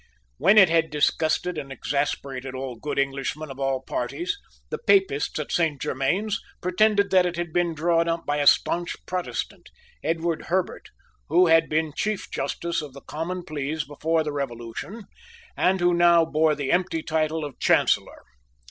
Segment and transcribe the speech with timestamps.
[0.39, 4.35] When it had disgusted and exasperated all good Englishmen of all parties,
[4.71, 8.95] the Papists at Saint Germains pretended that it had been drawn up by a stanch
[9.05, 9.69] Protestant,
[10.03, 10.89] Edward Herbert,
[11.29, 15.03] who had been Chief Justice of the Common Pleas before the Revolution,
[15.55, 18.23] and who now bore the empty title of Chancellor.